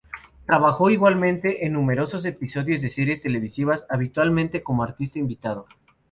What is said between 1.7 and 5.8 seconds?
numerosos episodios de series televisivas, habitualmente como artista invitado.